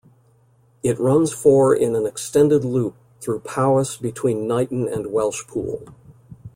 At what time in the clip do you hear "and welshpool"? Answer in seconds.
4.87-5.93